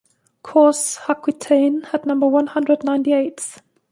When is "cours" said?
0.41-0.97